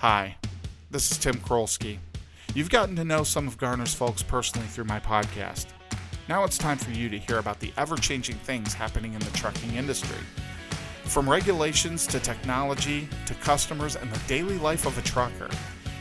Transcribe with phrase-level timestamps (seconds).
[0.00, 0.38] Hi,
[0.90, 1.98] this is Tim Krolsky.
[2.54, 5.66] You've gotten to know some of Garner's folks personally through my podcast.
[6.26, 9.30] Now it's time for you to hear about the ever changing things happening in the
[9.32, 10.16] trucking industry.
[11.04, 15.50] From regulations to technology to customers and the daily life of a trucker,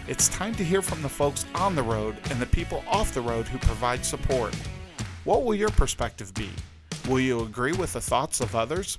[0.07, 3.19] it's time to hear from the folks on the road and the people off the
[3.19, 4.55] road who provide support.
[5.25, 6.51] What will your perspective be?
[7.09, 8.97] Will you agree with the thoughts of others?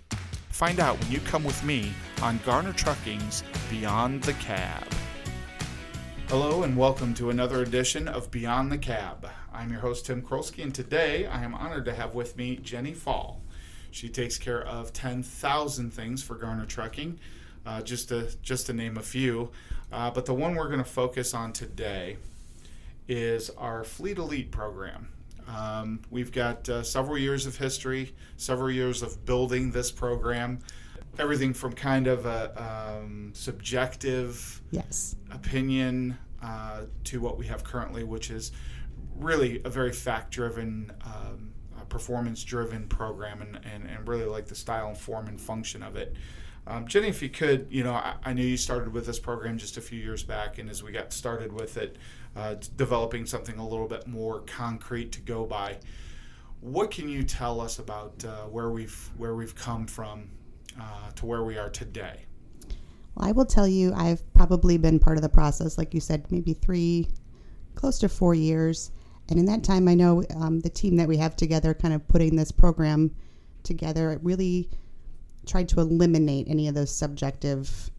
[0.51, 1.91] Find out when you come with me
[2.21, 4.90] on Garner Trucking's Beyond the Cab.
[6.31, 9.29] Hello and welcome to another edition of Beyond the Cab.
[9.53, 12.95] I'm your host Tim Krolsky and today I am honored to have with me Jenny
[12.95, 13.43] Fall.
[13.91, 17.19] She takes care of 10,000 things for Garner Trucking,
[17.67, 19.51] uh, just to just to name a few.
[19.91, 22.17] Uh, but the one we're going to focus on today
[23.09, 25.09] is our Fleet Elite program.
[25.49, 30.61] Um, we've got uh, several years of history, several years of building this program.
[31.19, 35.17] Everything from kind of a um, subjective Yes.
[35.31, 38.53] opinion uh, to what we have currently, which is
[39.17, 41.53] really a very fact driven, um,
[41.89, 45.97] performance driven program, and, and, and really like the style and form and function of
[45.97, 46.15] it.
[46.67, 49.59] Um, Jenny, if you could, you know, I, I knew you started with this program
[49.59, 51.97] just a few years back, and as we got started with it,
[52.37, 55.79] uh, developing something a little bit more concrete to go by.
[56.61, 60.29] What can you tell us about uh, where we've where we've come from
[60.79, 62.27] uh, to where we are today?
[63.15, 66.31] Well, I will tell you, I've probably been part of the process, like you said,
[66.31, 67.09] maybe three,
[67.75, 68.91] close to four years.
[69.29, 72.07] And in that time, I know um, the team that we have together, kind of
[72.09, 73.15] putting this program
[73.63, 74.69] together, it really
[75.47, 77.91] tried to eliminate any of those subjective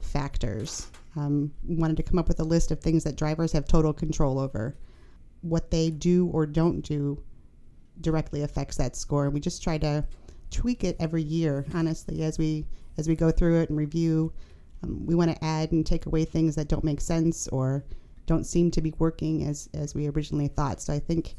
[0.00, 0.88] factors.
[1.16, 4.38] Um, wanted to come up with a list of things that drivers have total control
[4.38, 4.76] over.
[5.40, 7.22] What they do or don't do
[8.00, 10.04] directly affects that score, and we just try to
[10.50, 11.64] tweak it every year.
[11.74, 14.32] Honestly, as we as we go through it and review,
[14.82, 17.84] um, we want to add and take away things that don't make sense or
[18.26, 20.80] don't seem to be working as as we originally thought.
[20.80, 21.36] So I think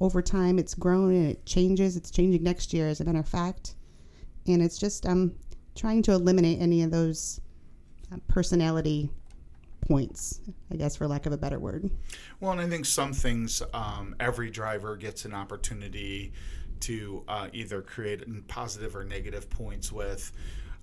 [0.00, 1.96] over time it's grown and it changes.
[1.96, 3.74] It's changing next year, as a matter of fact,
[4.46, 5.34] and it's just um,
[5.74, 7.40] trying to eliminate any of those
[8.12, 9.10] uh, personality
[9.80, 10.40] points,
[10.70, 11.90] I guess, for lack of a better word.
[12.40, 16.32] Well, and I think some things um, every driver gets an opportunity
[16.82, 20.32] to uh, either create positive or negative points with.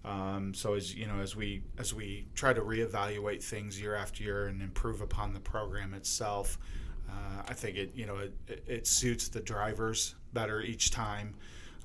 [0.06, 4.24] Um, so as you know, as we as we try to reevaluate things year after
[4.24, 6.60] year and improve upon the program itself,
[7.10, 11.34] uh, I think it you know it, it suits the drivers better each time.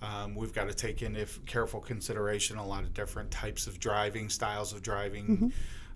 [0.03, 4.28] Um, we've got to take into careful consideration a lot of different types of driving,
[4.31, 5.53] styles of driving,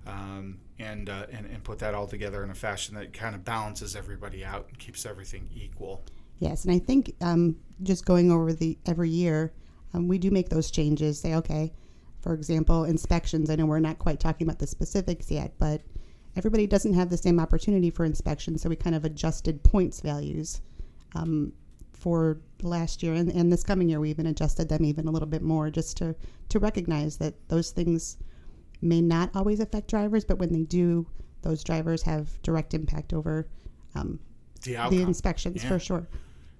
[0.06, 3.44] um, and, uh, and and put that all together in a fashion that kind of
[3.44, 6.02] balances everybody out and keeps everything equal.
[6.44, 9.52] Yes, and I think um, just going over the every year,
[9.94, 11.18] um, we do make those changes.
[11.18, 11.72] Say, okay,
[12.20, 13.48] for example, inspections.
[13.48, 15.80] I know we're not quite talking about the specifics yet, but
[16.36, 20.60] everybody doesn't have the same opportunity for inspection, so we kind of adjusted points values
[21.14, 21.52] um,
[21.92, 23.98] for last year and, and this coming year.
[24.00, 26.14] We even adjusted them even a little bit more, just to
[26.50, 28.18] to recognize that those things
[28.82, 31.06] may not always affect drivers, but when they do,
[31.40, 33.48] those drivers have direct impact over
[33.94, 34.18] um,
[34.62, 35.68] The the inspections Yeah.
[35.70, 36.06] for sure.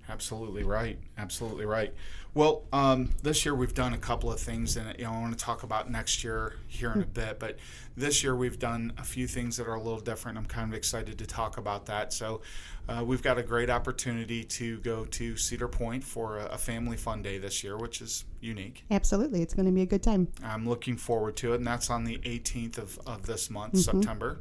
[0.09, 0.98] Absolutely right.
[1.16, 1.92] Absolutely right.
[2.34, 5.38] Well, um, this year we've done a couple of things, and you know I want
[5.38, 7.38] to talk about next year here in a bit.
[7.38, 7.59] But
[7.97, 10.37] this year we've done a few things that are a little different.
[10.37, 12.12] I'm kind of excited to talk about that.
[12.12, 12.41] So
[12.88, 16.97] uh, we've got a great opportunity to go to Cedar Point for a, a family
[16.97, 18.84] fun day this year, which is unique.
[18.91, 20.26] Absolutely, it's going to be a good time.
[20.43, 24.41] I'm looking forward to it, and that's on the 18th of, of this month, September.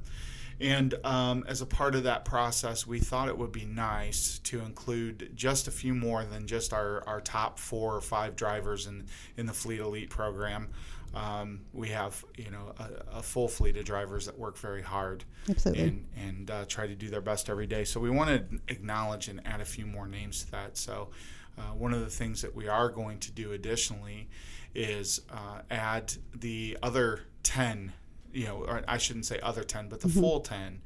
[0.60, 4.60] And um, as a part of that process, we thought it would be nice to
[4.60, 9.06] include just a few more than just our, our top four or five drivers in,
[9.38, 10.70] in the Fleet Elite program.
[11.14, 15.24] Um, we have, you know, a, a full fleet of drivers that work very hard
[15.48, 15.84] Absolutely.
[15.84, 17.84] and, and uh, try to do their best every day.
[17.84, 20.76] So we want to acknowledge and add a few more names to that.
[20.76, 21.10] So
[21.58, 24.28] uh, one of the things that we are going to do additionally
[24.74, 27.94] is uh, add the other 10,
[28.34, 30.82] you know, or I shouldn't say other 10, but the full 10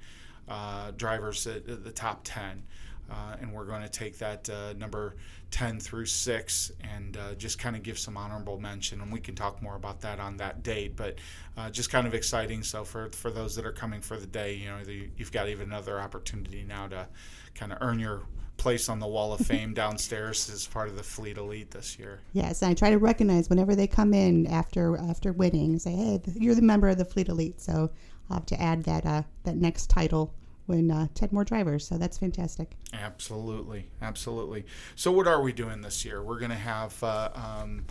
[0.47, 2.63] uh, drivers, uh, the top 10.
[3.09, 5.15] Uh, and we're going to take that uh, number
[5.51, 8.99] 10 through 6 and uh, just kind of give some honorable mention.
[8.99, 10.97] And we can talk more about that on that date.
[10.97, 11.19] But
[11.55, 12.63] uh, just kind of exciting.
[12.63, 15.47] So, for, for those that are coming for the day, you know, the, you've got
[15.47, 17.07] even another opportunity now to
[17.55, 18.23] kind of earn your
[18.57, 22.19] place on the wall of fame downstairs as part of the Fleet Elite this year.
[22.33, 26.21] Yes, and I try to recognize whenever they come in after after winning, say, "Hey,
[26.35, 27.89] you're the member of the Fleet Elite." So
[28.29, 30.33] I'll have to add that uh, that next title
[30.65, 31.87] when uh, ten more drivers.
[31.87, 32.75] So that's fantastic.
[32.93, 34.65] Absolutely, absolutely.
[34.95, 36.21] So, what are we doing this year?
[36.21, 37.85] We're going to have uh, um,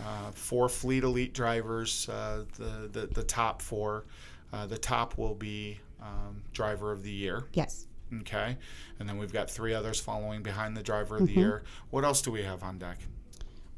[0.00, 4.04] uh, four Fleet Elite drivers, uh, the, the the top four.
[4.52, 7.44] Uh, the top will be um, driver of the year.
[7.54, 7.86] Yes.
[8.20, 8.56] Okay.
[8.98, 11.34] And then we've got three others following behind the driver of Mm-hmm.
[11.34, 11.62] the year.
[11.90, 12.98] What else do we have on deck?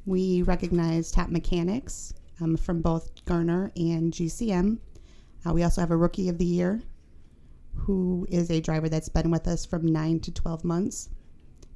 [0.07, 4.79] We recognize top mechanics um, from both Garner and GCM.
[5.47, 6.83] Uh, we also have a rookie of the year,
[7.75, 11.09] who is a driver that's been with us from nine to 12 months.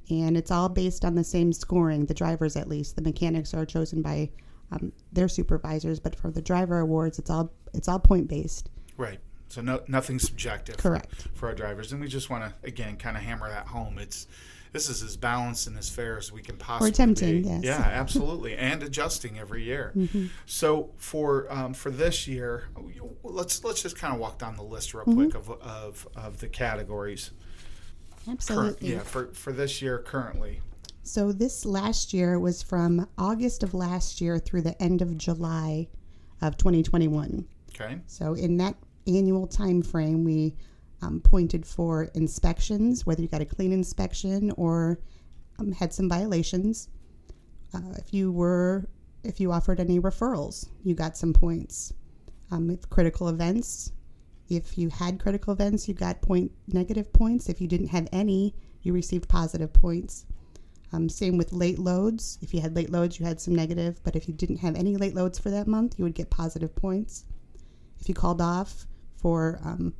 [0.09, 2.95] And it's all based on the same scoring, the drivers at least.
[2.95, 4.31] The mechanics are chosen by
[4.71, 8.69] um, their supervisors, but for the driver awards, it's all it's all point based.
[8.97, 9.19] Right.
[9.49, 10.75] So no, nothing subjective.
[10.75, 11.27] for- Correct.
[11.33, 13.97] For, our drivers, and we just want to again kind of hammer that home.
[13.99, 14.27] It's
[14.71, 17.47] this is as balanced and as fair as we can possibly attempting, be.
[17.47, 17.55] yes.
[17.57, 17.63] Mm-hmm.
[17.65, 19.93] Yeah, absolutely, and adjusting every year.
[20.45, 22.65] So for um, for this year,
[23.23, 25.29] let's let's just kind of walk down the list real Mm-hmm.
[25.31, 27.31] quick of, of of the categories.
[28.27, 28.91] Absolutely.
[28.91, 30.61] yeah, for for this year currently.
[31.03, 35.87] So this last year was from August of last year through the end of July
[36.41, 37.47] of 2021.
[37.73, 37.97] Okay.
[38.05, 38.75] So in that
[39.17, 40.55] annual time frame, we
[41.01, 44.99] um, pointed for inspections, whether you got a clean inspection or
[45.59, 46.89] um, had some violations.
[47.73, 48.87] Uh, if you were,
[49.23, 51.93] if you offered any referrals, you got some points.
[52.51, 53.91] Um, if critical events,
[54.49, 57.49] if you had critical events, you got point negative points.
[57.49, 60.25] If you didn't have any, you received positive points.
[60.91, 62.39] Um, same with late loads.
[62.41, 64.97] If you had late loads, you had some negative, but if you didn't have any
[64.97, 67.25] late loads for that month, you would get positive points.
[67.99, 68.87] If you called off
[69.21, 69.93] for um,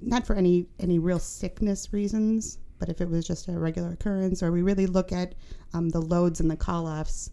[0.00, 4.42] not for any any real sickness reasons, but if it was just a regular occurrence,
[4.42, 5.34] or we really look at
[5.74, 7.30] um, the loads and the call offs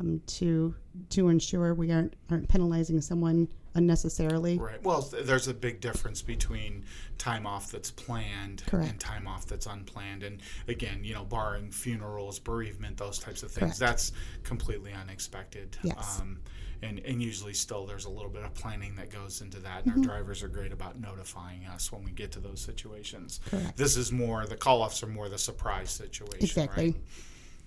[0.00, 0.74] um, to
[1.10, 4.58] to ensure we aren't aren't penalizing someone unnecessarily.
[4.58, 4.82] Right.
[4.82, 6.84] Well, th- there's a big difference between
[7.18, 8.90] time off that's planned Correct.
[8.90, 10.24] and time off that's unplanned.
[10.24, 13.78] And again, you know, barring funerals, bereavement, those types of things, Correct.
[13.78, 14.12] that's
[14.42, 15.78] completely unexpected.
[15.82, 16.20] Yes.
[16.20, 16.40] Um,
[16.82, 19.92] and, and usually still there's a little bit of planning that goes into that and
[19.92, 20.00] Mm-hmm.
[20.00, 23.76] our drivers are great about notifying us when we get to those situations Correct.
[23.76, 26.90] this is more the call-offs are more the surprise situation Exactly.
[26.92, 27.00] right?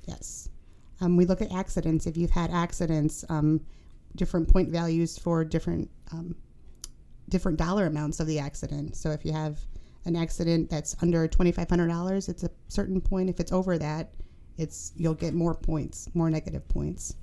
[0.07, 0.49] Yes.
[1.01, 2.05] Um, we look at accidents.
[2.07, 3.61] If you've had accidents, um,
[4.15, 6.35] different point values for different um,
[7.29, 8.95] different dollar amounts of the accident.
[8.95, 9.59] So if you have
[10.05, 13.29] an accident that's under twenty five hundred dollars, it's a certain point.
[13.29, 14.11] If it's over that,
[14.57, 17.15] it's you'll get more points, more negative points.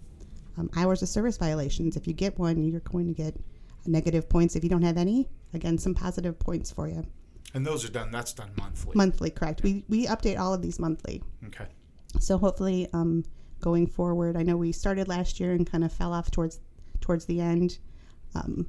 [0.59, 1.97] Um, hours of service violations.
[1.97, 3.35] If you get one, you're going to get
[3.87, 4.57] negative points.
[4.57, 7.05] If you don't have any, again, some positive points for you.
[7.55, 9.63] and those are done that's done monthly Monthly, correct?
[9.63, 11.23] We we update all of these monthly.
[11.47, 11.67] okay
[12.19, 13.25] So hopefully, um,
[13.61, 16.61] going forward, I know we started last year and kind of fell off towards
[17.01, 17.79] towards the end.
[18.35, 18.67] Um,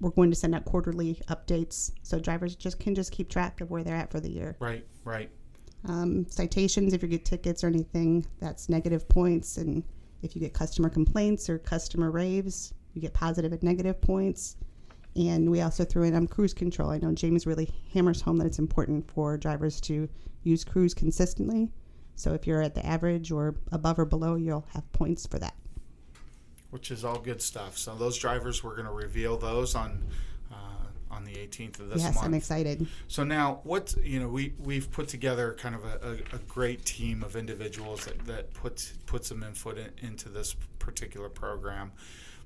[0.00, 3.70] we're going to send out quarterly updates so drivers just can just keep track of
[3.70, 4.56] where they're at for the year.
[4.60, 5.30] right right
[5.86, 9.82] Um, citations, if you get tickets or anything, that's negative points, and
[10.22, 14.56] if you get customer complaints or customer raves, you get positive and negative points.
[15.16, 16.90] And we also threw in um, cruise control.
[16.90, 20.08] I know James really hammers home that it's important for drivers to
[20.42, 21.70] use cruise consistently.
[22.14, 25.54] So if you're at the average or above or below, you'll have points for that.
[26.70, 27.78] which is all good stuff.
[27.78, 30.04] So those drivers, we're going to reveal those on
[31.18, 32.26] on the 18th of this yes, month.
[32.26, 32.86] I'm excited.
[33.08, 36.84] So now, what you know, we we've put together kind of a, a, a great
[36.84, 41.90] team of individuals that, that puts puts some input in, into this particular program.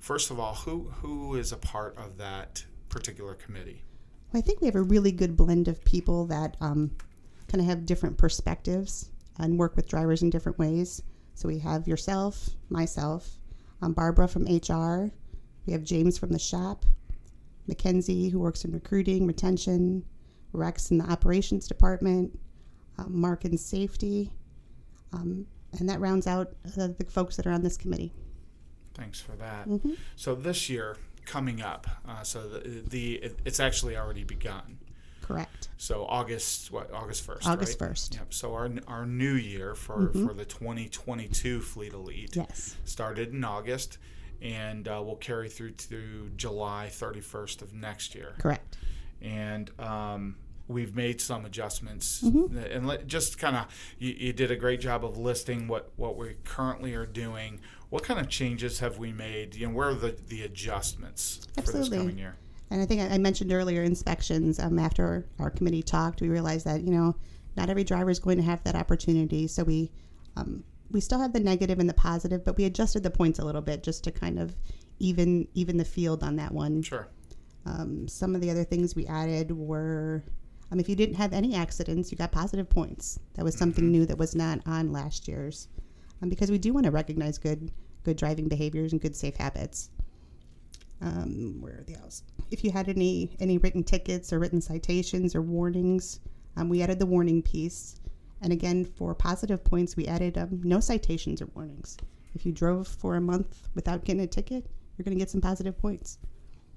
[0.00, 3.82] First of all, who who is a part of that particular committee?
[4.32, 6.91] Well, I think we have a really good blend of people that um,
[7.48, 11.02] kind of have different perspectives and work with drivers in different ways.
[11.34, 13.38] So we have yourself, myself,
[13.82, 15.10] um, Barbara from HR.
[15.67, 16.84] We have James from the shop,
[17.72, 20.05] Mackenzie who works in recruiting, retention,
[20.52, 22.38] Rex in the operations department,
[22.98, 24.31] um, Mark in safety,
[25.14, 25.46] um,
[25.79, 28.12] and that rounds out uh, the folks that are on this committee.
[28.93, 29.67] Thanks for that.
[29.67, 29.93] Mm-hmm.
[30.17, 34.79] So this year coming up, uh, so the, the it, it's actually already begun.
[35.22, 35.70] Correct.
[35.79, 37.48] So August what August first.
[37.48, 37.93] August right?
[37.93, 38.14] 1st.
[38.17, 38.34] Yep.
[38.34, 42.76] So our our new year for for the 2022 Fleet Elite Yes.
[42.84, 43.96] started in August,
[44.43, 48.34] and uh, will carry through to July 31st of next year.
[48.39, 48.77] Correct.
[49.20, 52.58] And um, we've made some adjustments, Mm-hmm.
[52.58, 53.67] and let, just kind of
[53.99, 57.61] you, you did a great job of listing what what we currently are doing.
[57.91, 59.55] What kind of changes have we made?
[59.55, 61.99] You know, where are the the adjustments for this Absolutely.
[61.99, 62.37] coming year?
[62.70, 64.58] And I think I I mentioned earlier inspections.
[64.58, 67.15] Um, after our committee talked, we realized that you know
[67.56, 69.46] not every driver is going to have that opportunity.
[69.46, 69.93] So we
[70.37, 73.44] um, we still have the negative and the positive, but we adjusted the points a
[73.44, 74.55] little bit just to kind of
[74.99, 76.82] even even the field on that one.
[76.82, 77.08] Sure.
[77.67, 80.25] Um, some of the other things we added were,
[80.70, 83.19] um, if you didn't have any accidents, you got positive points.
[83.34, 85.69] That was something new that was not on last year's,
[86.22, 87.70] um, because we do want to recognize good
[88.05, 89.91] good driving behaviors and good safe habits.
[91.03, 92.22] um, where are the hours?
[92.51, 96.20] If you had any any written tickets or written citations or warnings,
[96.56, 97.96] um, we added the warning piece.
[98.43, 101.96] And again, for positive points, we added um, no citations or warnings.
[102.34, 105.41] If you drove for a month without getting a ticket, you're going to get some
[105.41, 106.19] positive points.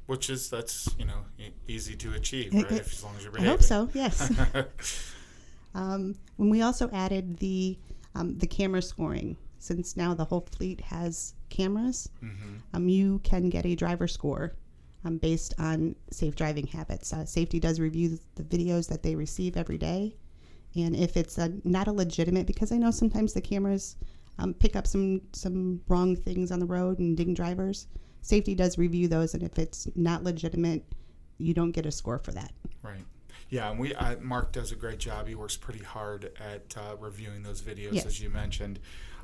[0.05, 2.71] Which is that's you know e- easy to achieve, right?
[2.71, 3.89] I- if, as long as you're I hope so.
[3.93, 4.31] Yes.
[5.73, 7.77] um, when we also added the
[8.13, 12.61] um, the camera scoring, since now the whole fleet has cameras, Mhm.
[12.73, 14.53] um, you can get a driver score
[15.03, 17.11] um, based on safe driving habits.
[17.11, 20.15] Uh, safety does review the videos that they receive every day,
[20.75, 23.95] and if it's a, not a legitimate, because I know sometimes the cameras
[24.39, 27.87] um, pick up some some wrong things on the road and ding drivers.
[28.21, 30.83] Safety does review those, and if it's not legitimate,
[31.37, 32.51] you don't get a score for that.
[32.81, 33.05] Right.
[33.49, 35.27] Yeah, and we uh, Mark does a great job.
[35.27, 38.05] He works pretty hard at uh, reviewing those videos, Yes.
[38.05, 38.79] as you mentioned.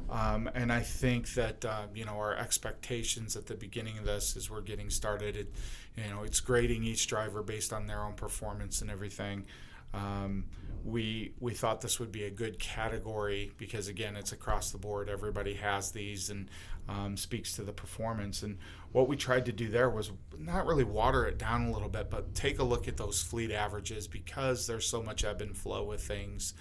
[0.09, 4.37] Um, and I think that uh, you know our expectations at the beginning of this,
[4.37, 5.53] as we're getting started, it,
[5.97, 9.45] you know, it's grading each driver based on their own performance and everything.
[9.93, 10.45] Um,
[10.83, 15.09] we we thought this would be a good category because again, it's across the board.
[15.09, 16.49] Everybody has these and
[16.89, 18.43] um, speaks to the performance.
[18.43, 18.57] And
[18.91, 22.09] what we tried to do there was not really water it down a little bit,
[22.09, 25.83] but take a look at those fleet averages because there's so much ebb and flow
[25.83, 26.53] with things.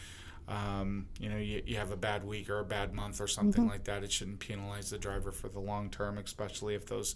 [0.48, 3.68] Um, you know, you, you have a bad week or a bad month or something
[3.68, 4.02] like that.
[4.02, 7.14] It shouldn't penalize the driver for the long term, especially if those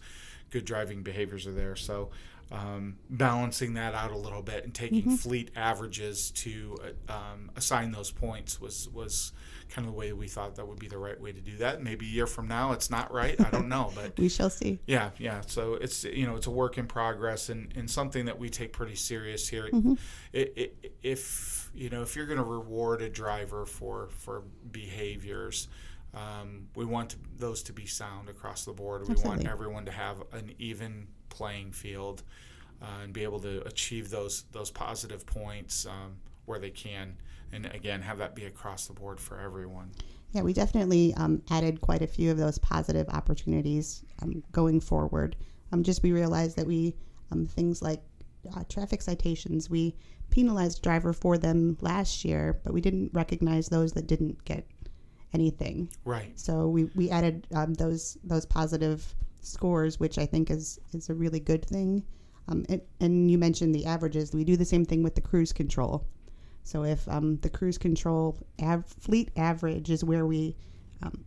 [0.50, 1.76] good driving behaviors are there.
[1.76, 2.10] So,
[2.52, 6.76] um, balancing that out a little bit and taking fleet averages to
[7.08, 9.32] uh, um, assign those points was was
[9.70, 11.82] kind of the way we thought that would be the right way to do that.
[11.82, 13.34] Maybe a year from now, it's not right.
[13.40, 14.78] I don't know, but We shall see.
[14.86, 15.40] yeah, yeah.
[15.46, 18.72] So it's you know it's a work in progress and, and something that we take
[18.72, 19.70] pretty serious here.
[20.32, 25.66] It, it, if you know if you're going to reward a driver for for behaviors,
[26.14, 29.08] um, we want to, those to be sound across the board.
[29.08, 32.22] We want everyone to have an even playing field
[32.80, 37.16] uh, and be able to achieve those those positive points um, where they can.
[37.52, 39.90] And again, have that be across the board for everyone.
[40.32, 45.36] Yeah, we definitely um, added quite a few of those positive opportunities um, going forward.
[45.72, 46.96] Um, just we realized that we
[47.30, 48.02] um, things like
[48.54, 49.94] uh, traffic citations, we
[50.30, 54.66] penalized driver for them last year, but we didn't recognize those that didn't get
[55.34, 55.90] anything.
[56.04, 56.38] Right.
[56.38, 61.14] So we, we added um, those those positive scores, which I think is is a
[61.14, 62.04] really good thing.
[62.48, 64.32] Um, and, and you mentioned the averages.
[64.32, 66.06] We do the same thing with the cruise control.
[66.62, 70.56] So if um, the cruise control av- fleet average is where we
[71.02, 71.24] um,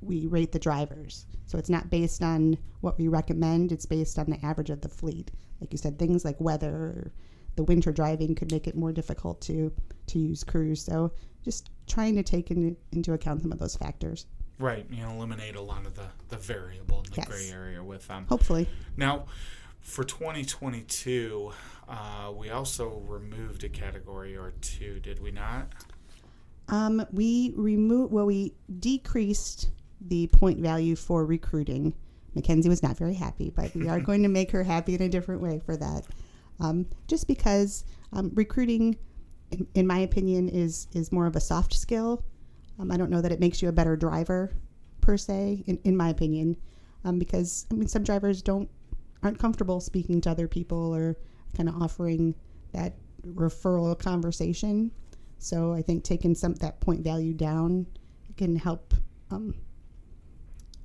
[0.00, 1.26] we rate the drivers.
[1.46, 3.72] So it's not based on what we recommend.
[3.72, 5.30] It's based on the average of the fleet.
[5.60, 7.12] Like you said, things like weather,
[7.56, 9.72] the winter driving could make it more difficult to
[10.06, 10.82] to use cruise.
[10.82, 11.12] So
[11.44, 14.26] just trying to take in, into account some of those factors.
[14.58, 17.26] Right, you know, eliminate a lot of the, the variable and the Yes.
[17.28, 18.26] gray area with them.
[18.28, 19.24] Hopefully, Now,
[19.80, 21.50] for 2022,
[21.88, 25.68] uh, we also removed a category or two, did we not?
[26.68, 29.70] um, we removed, well, we decreased
[30.00, 31.92] the point value for recruiting.
[32.36, 35.08] Mackenzie was not very happy, but we are going to make her happy in a
[35.08, 36.04] different way for that.
[36.60, 38.96] Um, just because um, recruiting,
[39.74, 42.24] in, my opinion, is is more of a soft skill.
[42.78, 44.52] Um, I don't know that it makes you a better driver,
[45.00, 46.56] per se, in, in my opinion,
[47.04, 48.68] um, because I mean some drivers don't
[49.22, 51.16] aren't comfortable speaking to other people or
[51.56, 52.34] kind of offering
[52.72, 52.94] that
[53.26, 54.90] referral conversation.
[55.38, 57.86] So I think taking some that point value down
[58.36, 58.94] can help.
[59.30, 59.54] Um,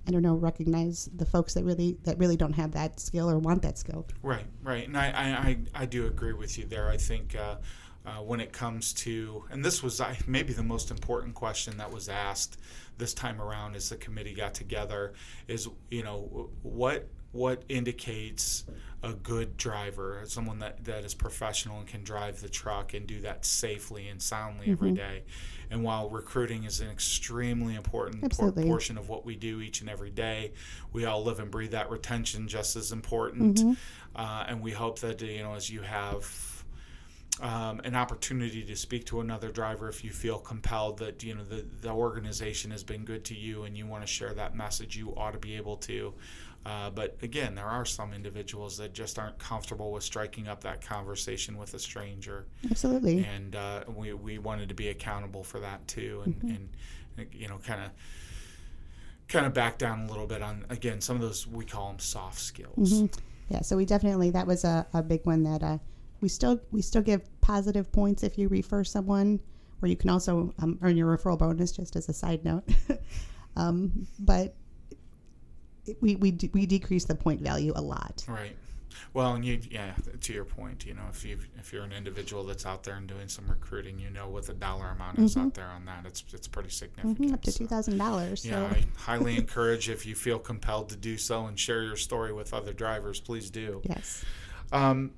[0.07, 3.39] I don't know, recognize the folks that really that really don't have that skill or
[3.39, 4.05] want that skill.
[4.22, 4.88] Right, right.
[4.88, 6.89] And I, I, I, I do agree with you there.
[6.89, 7.55] I think uh,
[8.05, 11.91] uh, when it comes to, and this was I, maybe the most important question that
[11.91, 12.59] was asked
[12.97, 15.13] this time around as the committee got together
[15.47, 18.63] is, you know, what what indicates
[19.03, 23.19] a good driver, someone that, that is professional and can drive the truck and do
[23.19, 25.24] that safely and soundly every day.
[25.69, 29.89] And while recruiting is an extremely important por- portion of what we do each and
[29.89, 30.53] every day,
[30.93, 33.59] we all live and breathe that retention just as important.
[34.15, 36.54] Uh, and we hope that you know as you have
[37.42, 41.44] um, an opportunity to speak to another driver if you feel compelled that you know
[41.44, 44.96] the, the organization has been good to you and you want to share that message
[44.96, 46.13] you ought to be able to.
[46.65, 50.82] Uh, but again there are some individuals that just aren't comfortable with striking up that
[50.82, 52.46] conversation with a stranger.
[52.70, 53.25] Absolutely.
[53.25, 56.70] and uh, we, we wanted to be accountable for that too and,
[57.18, 57.92] and you know kind of
[59.27, 62.00] kind of back down a little bit on again some of those we call them
[62.00, 63.04] soft skills.
[63.50, 65.77] Yeah, so we definitely that was a, a big one that uh,
[66.22, 69.39] we still we still give positive points if you refer someone,
[69.79, 71.72] where you can also um, earn your referral bonus.
[71.72, 72.63] Just as a side note,
[73.55, 74.55] um, but
[76.01, 78.24] we we de- we decrease the point value a lot.
[78.27, 78.55] Right.
[79.13, 82.45] Well, and you, yeah, to your point, you know, if you if you're an individual
[82.45, 85.53] that's out there and doing some recruiting, you know what the dollar amount is out
[85.53, 86.05] there on that.
[86.05, 87.19] It's it's pretty significant.
[87.19, 88.43] Mhm, up to two thousand dollars.
[88.43, 91.98] So Yeah, I highly encourage if you feel compelled to do so and share your
[91.98, 93.81] story with other drivers, please do.
[93.84, 94.24] yes.
[94.72, 95.12] Um,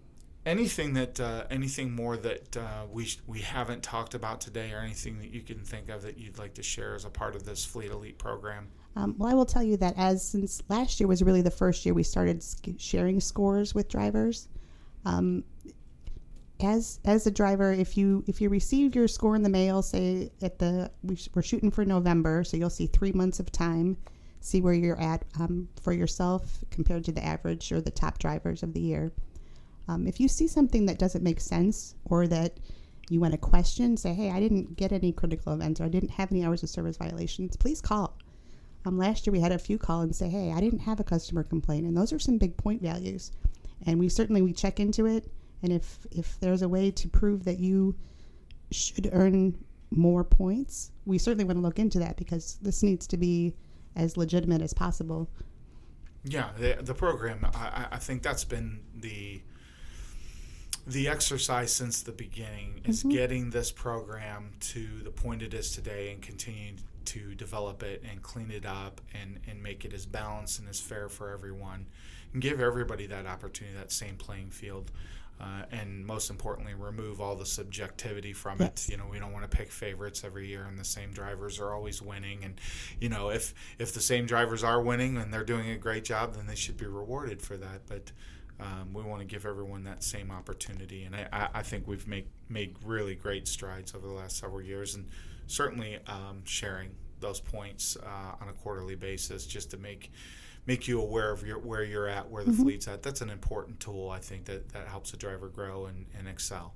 [0.48, 5.20] anything that uh, anything more that uh, we we haven't talked about today, or anything
[5.20, 7.66] that you can think of that you'd like to share as a part of this
[7.66, 8.70] Fleet Elite program?
[8.96, 11.86] Um, well, I will tell you that as since last year was really the first
[11.86, 12.44] year we started
[12.78, 14.48] sharing scores with drivers.
[15.06, 15.44] Um,
[16.62, 20.32] as as a driver, if you if you receive your score in the mail, say
[20.42, 23.98] at the we, we're shooting for November, so you'll see three months of time,
[24.40, 28.64] see where you're at um, for yourself compared to the average or the top drivers
[28.64, 29.12] of the year.
[29.88, 32.58] Um, if you see something that doesn't make sense or that
[33.10, 36.10] you want to question, say, hey, I didn't get any critical events or I didn't
[36.12, 38.18] have any hours of service violations, please call.
[38.86, 41.04] Um, last year we had a few call and say, hey, I didn't have a
[41.06, 43.32] customer complaint, and those are some big point values.
[43.86, 45.30] And we certainly we check into it,
[45.62, 47.96] and if if there's a way to prove that you
[48.72, 49.58] should earn
[49.92, 53.54] more points, we certainly want to look into that because this needs to be
[53.96, 55.30] as legitimate as possible.
[56.24, 57.46] Yeah, the, the program.
[57.54, 59.42] I, I- I think that's been the
[60.88, 66.12] the exercise since the beginning is getting this program to the point it is today
[66.12, 70.60] and continuing to develop it and clean it up and, and make it as balanced
[70.60, 71.86] and as fair for everyone
[72.34, 74.92] and give everybody that opportunity, that same playing field.
[75.40, 78.88] Uh, and most importantly, remove all the subjectivity from Yes.
[78.88, 78.92] it.
[78.94, 81.74] You know, we don't want to pick favorites every year, and the same drivers are
[81.74, 82.44] always winning.
[82.44, 82.60] And
[83.00, 86.34] you know, if if the same drivers are winning and they're doing a great job,
[86.34, 87.82] then they should be rewarded for that.
[87.88, 88.12] But
[88.60, 92.28] um, we want to give everyone that same opportunity, and I, I, think we've made
[92.50, 95.08] made really great strides over the last several years, and
[95.46, 100.12] certainly um, sharing those points uh, on a quarterly basis just to make
[100.68, 103.02] make you aware of your, where you're at, where the fleet's at.
[103.02, 106.74] That's an important tool, I think, that, that helps a driver grow and, and excel.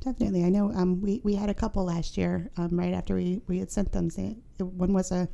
[0.00, 0.44] Definitely.
[0.44, 3.60] I know um, we, we had a couple last year um, right after we, we
[3.60, 4.10] had sent them.
[4.58, 5.28] One was a,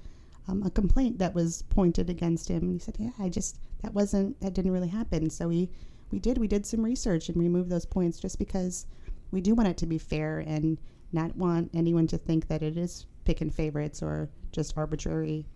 [0.47, 2.65] um, a complaint that was pointed against him.
[2.65, 5.31] And he said, yeah, I just, that wasn't, that didn't really happen.
[5.31, 5.71] So we,
[6.11, 8.87] we did, we did some research and removed those points just because
[9.31, 10.79] we do want it to be fair and
[11.13, 15.47] not want anyone to think that it is picking favorites or just arbitrary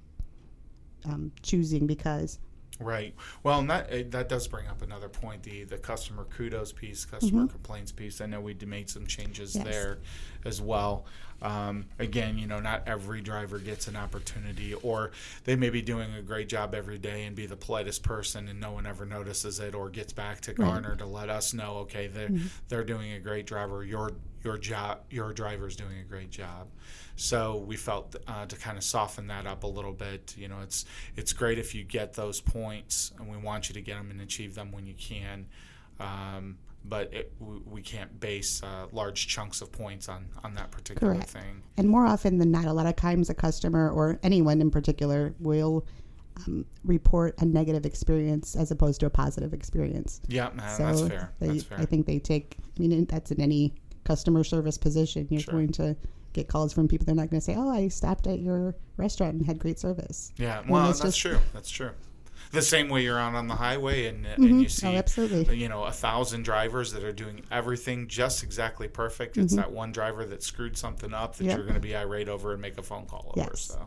[1.04, 2.38] um, choosing because.
[2.80, 3.14] Right.
[3.42, 7.04] Well, and that eh, that does bring up another point the the customer kudos piece,
[7.04, 8.20] customer complaints piece.
[8.20, 9.64] I know we made some changes Yes.
[9.64, 9.98] there
[10.44, 11.04] as well.
[11.42, 15.10] Um, again, you know, not every driver gets an opportunity, or
[15.44, 18.58] they may be doing a great job every day and be the politest person, and
[18.60, 22.06] no one ever notices it or gets back to Garner to let us know, okay,
[22.06, 22.32] they're
[22.68, 24.12] they're doing a great job, or your
[24.44, 26.68] your job your driver's doing a great job.
[27.16, 30.34] So we felt uh, to kind of soften that up a little bit.
[30.36, 30.84] You know, it's
[31.16, 34.20] it's great if you get those points, and we want you to get them and
[34.20, 35.46] achieve them when you can.
[36.00, 40.70] Um, but it, we, we can't base uh, large chunks of points on on that
[40.70, 41.30] particular Correct.
[41.30, 41.62] thing.
[41.76, 45.34] And more often than not, a lot of times a customer or anyone in particular
[45.38, 45.86] will
[46.46, 50.20] um, report a negative experience as opposed to a positive experience.
[50.26, 51.32] Yeah, no, so that's fair.
[51.38, 51.78] They, that's fair.
[51.78, 52.56] I think they take.
[52.76, 53.72] I mean, that's in any
[54.04, 55.26] customer service position.
[55.30, 55.54] You're Sure.
[55.54, 55.96] going to
[56.32, 57.06] get calls from people.
[57.06, 60.32] They're not going to say, "Oh, I stopped at your restaurant and had great service."
[60.36, 61.38] yeah, well, that's just- true.
[61.52, 61.90] That's true.
[62.50, 65.56] The same way you're out on the highway and, and you see Oh, absolutely.
[65.56, 69.36] you know a thousand drivers that are doing everything just exactly perfect.
[69.38, 71.48] It's that one driver that screwed something up that Mm-hmm.
[71.48, 71.56] Yep.
[71.56, 73.48] you're going to be irate over and make a phone call over.
[73.50, 73.62] Yes.
[73.62, 73.84] So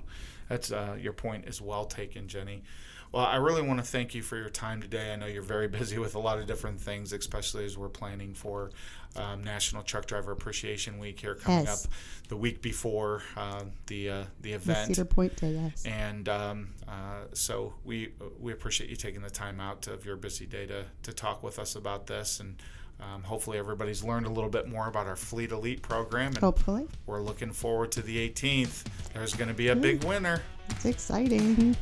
[0.49, 2.63] that's uh, your point is well taken, Jenny.
[3.11, 5.13] Well, I really want to thank you for your time today.
[5.13, 8.33] I know you're very busy with a lot of different things, especially as we're planning
[8.33, 8.71] for
[9.15, 11.85] um, National Truck Driver Appreciation Week here coming Yes.
[11.85, 11.91] up
[12.27, 14.87] the week before uh, the uh, the The event.
[14.87, 15.85] Cedar Point Day, yes.
[15.85, 20.45] And um, uh, so we we appreciate you taking the time out of your busy
[20.45, 22.39] day to, to talk with us about this.
[22.41, 22.61] And
[22.99, 26.27] um, hopefully everybody's learned a little bit more about our Fleet Elite program.
[26.27, 28.83] And Hopefully, we're looking forward to the 18th.
[29.13, 30.41] There's going to be a big winner.
[30.69, 31.75] it's exciting.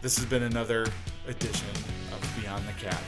[0.00, 0.86] This has been another
[1.26, 1.66] edition
[2.12, 3.00] of Beyond the Cab.